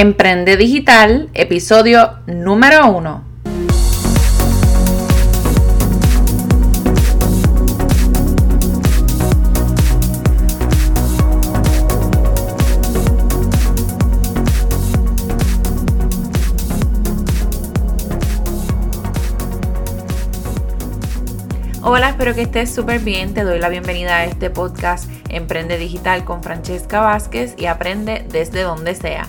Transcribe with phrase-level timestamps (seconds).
[0.00, 3.24] Emprende Digital, episodio número uno.
[21.82, 23.34] Hola, espero que estés súper bien.
[23.34, 28.62] Te doy la bienvenida a este podcast Emprende Digital con Francesca Vázquez y aprende desde
[28.62, 29.28] donde sea,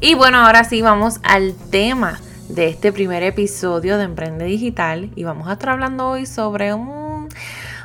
[0.00, 5.24] Y bueno, ahora sí vamos al tema de este primer episodio de Emprende Digital y
[5.24, 7.28] vamos a estar hablando hoy sobre un,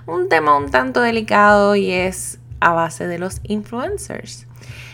[0.05, 4.45] un tema un tanto delicado y es a base de los influencers.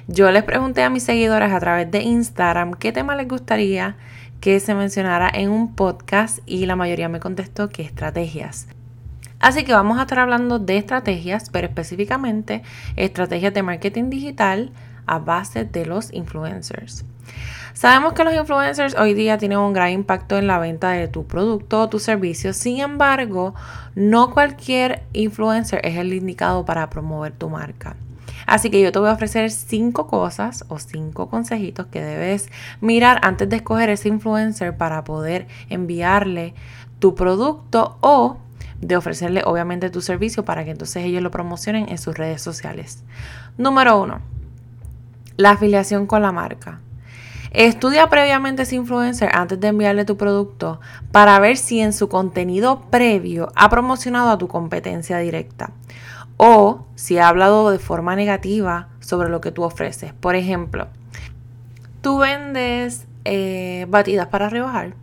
[0.08, 3.98] Yo les pregunté a mis seguidores a través de Instagram qué tema les gustaría
[4.40, 8.68] que se mencionara en un podcast y la mayoría me contestó que estrategias.
[9.42, 12.64] Así que vamos a estar hablando de estrategias, pero específicamente
[12.96, 14.72] estrategias de marketing digital
[15.10, 17.04] a base de los influencers.
[17.74, 21.26] Sabemos que los influencers hoy día tienen un gran impacto en la venta de tu
[21.26, 23.56] producto o tu servicio, sin embargo,
[23.96, 27.96] no cualquier influencer es el indicado para promover tu marca.
[28.46, 32.50] Así que yo te voy a ofrecer cinco cosas o cinco consejitos que debes
[32.82, 36.54] mirar antes de escoger ese influencer para poder enviarle
[37.00, 38.38] tu producto o
[38.82, 43.04] de ofrecerle obviamente tu servicio para que entonces ellos lo promocionen en sus redes sociales.
[43.58, 44.22] Número uno,
[45.40, 46.82] la afiliación con la marca.
[47.52, 50.82] Estudia previamente ese influencer antes de enviarle tu producto
[51.14, 55.72] para ver si en su contenido previo ha promocionado a tu competencia directa
[56.36, 60.12] o si ha hablado de forma negativa sobre lo que tú ofreces.
[60.12, 60.90] Por ejemplo,
[62.02, 64.94] tú vendes eh, batidas para rebajar.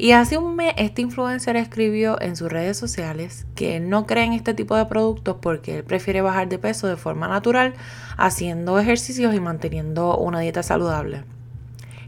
[0.00, 4.32] Y hace un mes este influencer escribió en sus redes sociales que no cree en
[4.32, 7.74] este tipo de productos porque él prefiere bajar de peso de forma natural
[8.16, 11.24] haciendo ejercicios y manteniendo una dieta saludable.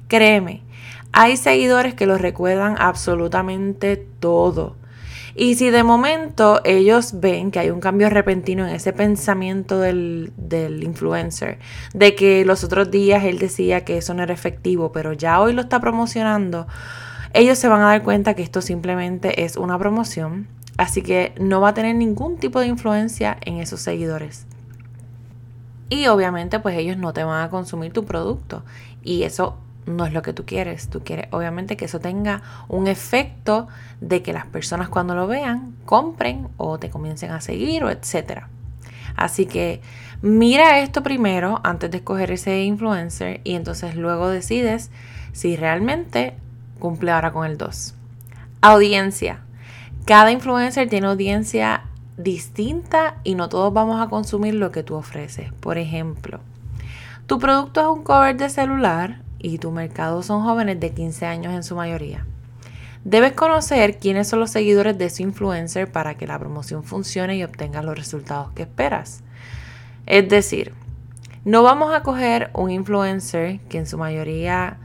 [0.08, 0.62] Créeme,
[1.12, 4.76] hay seguidores que lo recuerdan absolutamente todo.
[5.34, 10.32] Y si de momento ellos ven que hay un cambio repentino en ese pensamiento del,
[10.38, 11.58] del, influencer,
[11.92, 15.52] de que los otros días él decía que eso no era efectivo, pero ya hoy
[15.52, 16.66] lo está promocionando,
[17.34, 21.60] ellos se van a dar cuenta que esto simplemente es una promoción, así que no
[21.60, 24.46] va a tener ningún tipo de influencia en esos seguidores.
[25.88, 28.64] Y obviamente pues ellos no te van a consumir tu producto
[29.02, 30.88] y eso no es lo que tú quieres.
[30.88, 33.68] Tú quieres obviamente que eso tenga un efecto
[34.00, 38.48] de que las personas cuando lo vean compren o te comiencen a seguir o etcétera.
[39.16, 39.80] Así que
[40.22, 44.90] mira esto primero antes de escoger ese influencer y entonces luego decides
[45.32, 46.36] si realmente
[46.82, 47.94] cumple ahora con el 2.
[48.60, 49.38] Audiencia.
[50.04, 51.84] Cada influencer tiene audiencia
[52.16, 55.52] distinta y no todos vamos a consumir lo que tú ofreces.
[55.52, 56.40] Por ejemplo,
[57.28, 61.54] tu producto es un cover de celular y tu mercado son jóvenes de 15 años
[61.54, 62.26] en su mayoría.
[63.04, 67.44] Debes conocer quiénes son los seguidores de su influencer para que la promoción funcione y
[67.44, 69.22] obtengas los resultados que esperas.
[70.06, 70.74] Es decir,
[71.44, 74.78] no vamos a coger un influencer que en su mayoría,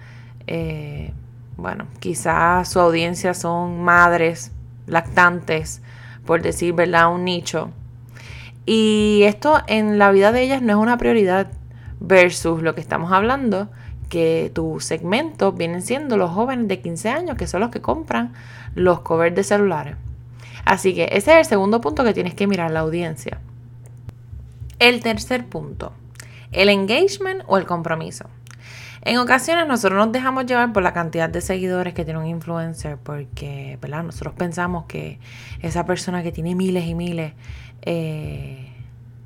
[0.45, 1.11] eh,
[1.57, 4.51] bueno, quizás su audiencia son madres,
[4.85, 5.81] lactantes,
[6.25, 7.11] por decir, ¿verdad?
[7.11, 7.71] Un nicho.
[8.65, 11.47] Y esto en la vida de ellas no es una prioridad
[11.99, 13.69] versus lo que estamos hablando,
[14.09, 18.33] que tu segmento vienen siendo los jóvenes de 15 años, que son los que compran
[18.75, 19.95] los covers de celulares.
[20.63, 23.39] Así que ese es el segundo punto que tienes que mirar la audiencia.
[24.79, 25.93] El tercer punto,
[26.51, 28.25] el engagement o el compromiso.
[29.07, 32.97] En ocasiones nosotros nos dejamos llevar por la cantidad de seguidores que tiene un influencer
[32.97, 34.03] porque ¿verdad?
[34.03, 35.21] nosotros pensamos que
[35.61, 37.31] esa persona que tiene miles y miles
[37.83, 38.69] eh,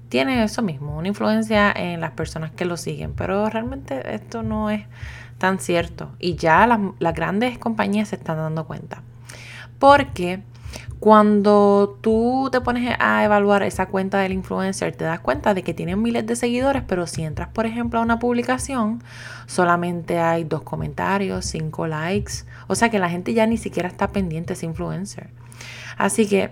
[0.10, 4.70] tiene eso mismo, una influencia en las personas que lo siguen, pero realmente esto no
[4.70, 4.86] es
[5.40, 9.02] tan cierto y ya las, grandes compañías se están dando cuenta.
[9.80, 10.44] Porque
[11.02, 15.74] cuando tú te pones a evaluar esa cuenta del influencer, te das cuenta de que
[15.74, 19.02] tiene miles de seguidores, pero si entras, por ejemplo, a una publicación,
[19.48, 22.46] solamente hay dos comentarios, cinco likes.
[22.68, 25.32] O sea que la gente ya ni siquiera está pendiente ese influencer.
[25.98, 26.52] Así que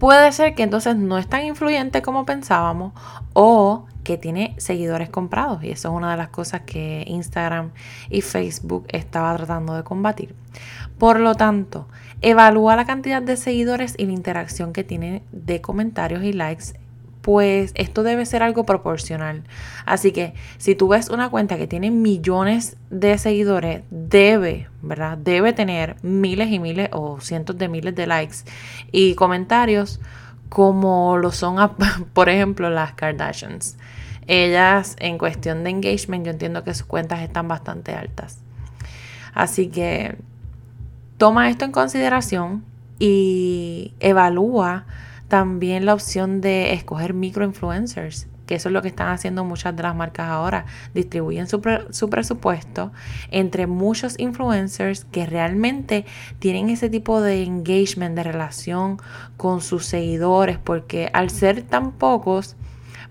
[0.00, 2.94] puede ser que entonces no es tan influyente como pensábamos
[3.32, 7.70] o que tiene seguidores comprados y eso es una de las cosas que Instagram
[8.08, 10.34] y Facebook estaba tratando de combatir.
[10.98, 11.88] Por lo tanto,
[12.20, 16.74] evalúa la cantidad de seguidores y la interacción que tiene de comentarios y likes
[17.20, 19.42] pues esto debe ser algo proporcional.
[19.84, 25.18] Así que si tú ves una cuenta que tiene millones de seguidores, debe, ¿verdad?
[25.18, 28.36] Debe tener miles y miles o cientos de miles de likes
[28.90, 30.00] y comentarios
[30.50, 31.56] como lo son,
[32.12, 33.78] por ejemplo, las Kardashians.
[34.26, 38.40] Ellas, en cuestión de engagement, yo entiendo que sus cuentas están bastante altas.
[39.32, 40.16] Así que
[41.16, 42.64] toma esto en consideración
[42.98, 44.84] y evalúa
[45.28, 49.84] también la opción de escoger microinfluencers, que eso es lo que están haciendo muchas de
[49.84, 50.66] las marcas ahora.
[50.92, 52.90] Distribuyen su, su, presupuesto
[53.30, 56.04] entre muchos influencers que realmente
[56.40, 58.98] tienen ese tipo de engagement, de relación
[59.36, 62.56] con sus seguidores, porque al ser tan pocos,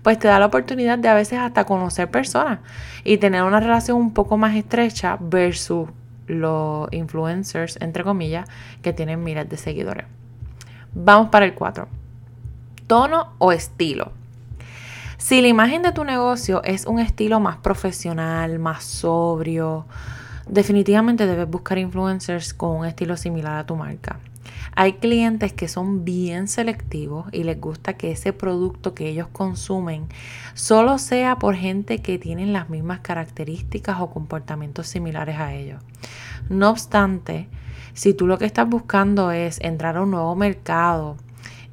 [0.02, 2.58] pues te da la oportunidad de a veces hasta conocer personas
[3.02, 5.88] y tener una relación un poco más estrecha versus
[6.26, 8.46] los influencers, entre comillas,
[8.82, 10.04] que tienen miles de seguidores.
[10.92, 11.88] Vamos para el 4
[12.86, 14.19] tono o estilo.
[15.30, 19.86] Si la imagen de tu negocio es un estilo más profesional, más sobrio,
[20.48, 24.18] definitivamente debes buscar influencers con un estilo similar a tu marca.
[24.74, 30.08] Hay clientes que son bien selectivos y les gusta que ese producto que ellos consumen
[30.54, 35.80] solo sea por gente que tienen las mismas características o comportamientos similares a ellos.
[36.48, 37.46] No obstante,
[37.92, 41.16] si tú lo que estás buscando es entrar a un nuevo mercado,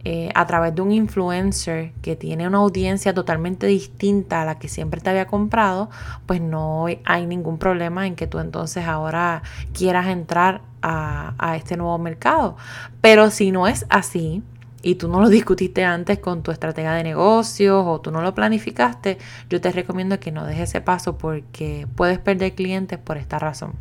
[0.04, 4.70] eh, a través de un influencer que tiene una audiencia totalmente distinta a la que
[4.70, 5.90] siempre te había comprado,
[6.26, 9.42] pues no hay ningún problema en que tú entonces ahora
[9.74, 12.56] quieras entrar a, a este nuevo mercado.
[13.02, 14.44] Pero si no es así,
[14.82, 18.34] y tú no lo discutiste antes con tu estratega de negocios o tú no lo
[18.34, 19.18] planificaste,
[19.50, 23.74] yo te recomiendo que no dejes ese paso porque puedes perder clientes por esta razón.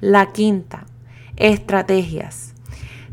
[0.00, 0.84] La quinta,
[1.36, 2.55] estrategias.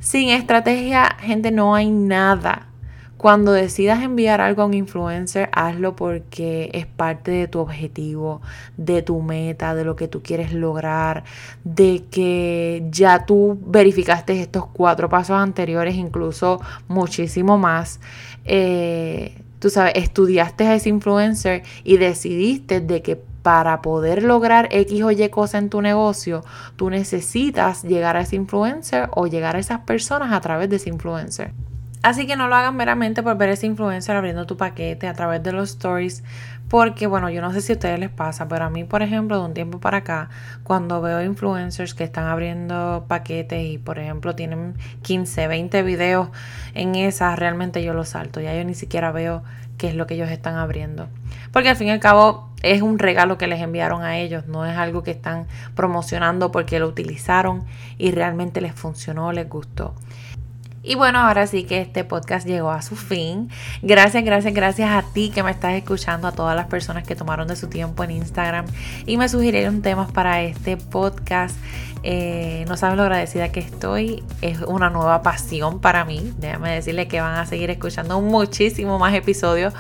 [0.04, 2.68] Sin estrategia, gente, no hay nada.
[3.16, 8.42] Cuando decidas enviar algo a un influencer, hazlo porque es parte de tu objetivo,
[8.76, 11.24] de tu meta, de lo que tú quieres lograr,
[11.64, 16.60] de que ya tú verificaste estos cuatro pasos anteriores, incluso
[16.90, 18.02] muchísimo más.
[18.44, 25.04] Eh, tú sabes, estudiaste a ese influencer y decidiste de que para poder lograr X
[25.04, 26.44] o Y cosa en tu negocio,
[26.78, 30.90] tú necesitas llegar a ese influencer o llegar a esas personas a través de ese
[30.90, 31.52] influencer.
[32.04, 35.42] Así que no lo hagan meramente por ver ese influencer abriendo tu paquete a través
[35.42, 36.24] de los stories,
[36.68, 39.40] porque bueno, yo no sé si a ustedes les pasa, pero a mí, por ejemplo,
[39.40, 40.30] de un tiempo para acá,
[40.64, 46.30] cuando veo influencers que están abriendo paquetes y, por ejemplo, tienen 15, 20 videos
[46.74, 49.44] en esas, realmente yo los salto, ya yo ni siquiera veo
[49.78, 51.08] qué es lo que ellos están abriendo.
[51.54, 54.66] Porque al fin y al cabo es un regalo que les enviaron a ellos, no
[54.66, 55.46] es algo que están
[55.76, 57.66] promocionando porque lo utilizaron
[57.98, 59.94] y realmente les funcionó, les gustó.
[60.86, 63.50] Y bueno, ahora sí que este podcast llegó a su fin.
[63.82, 67.48] Gracias, gracias, gracias a ti que me estás escuchando, a todas las personas que tomaron
[67.48, 68.66] de su tiempo en Instagram
[69.06, 71.56] y me sugirieron temas para este podcast.
[72.06, 74.24] Eh, no saben lo agradecida que estoy.
[74.42, 76.34] Es una nueva pasión para mí.
[76.38, 79.74] Déjame decirles que van a seguir escuchando muchísimo más episodios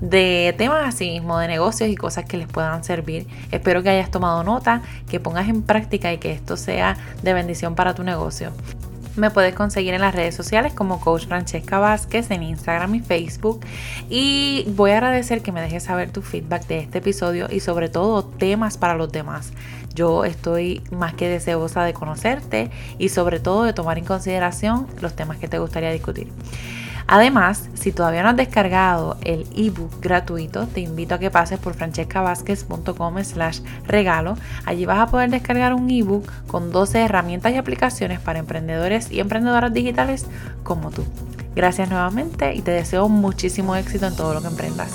[0.00, 3.26] de temas así mismo, de negocios y cosas que les puedan servir.
[3.50, 7.74] Espero que hayas tomado nota, que pongas en práctica y que esto sea de bendición
[7.74, 8.52] para tu negocio.
[9.18, 13.60] Me puedes conseguir en las redes sociales como Coach Francesca Vázquez en Instagram y Facebook.
[14.08, 17.88] Y voy a agradecer que me dejes saber tu feedback de este episodio y sobre
[17.88, 19.52] todo temas para los demás.
[19.92, 25.16] Yo estoy más que deseosa de conocerte y sobre todo de tomar en consideración los
[25.16, 26.28] temas que te gustaría discutir.
[27.08, 31.74] Además, si todavía no has descargado el ebook gratuito, te invito a que pases por
[31.74, 34.36] francescavázquez.com slash regalo.
[34.66, 39.20] Allí vas a poder descargar un ebook con 12 herramientas y aplicaciones para emprendedores y
[39.20, 40.26] emprendedoras digitales
[40.62, 41.02] como tú.
[41.56, 44.92] Gracias nuevamente y te deseo muchísimo éxito en todo lo que emprendas.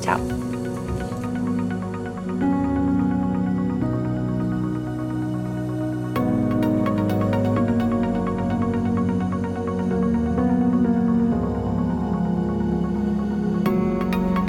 [0.00, 0.51] Chao.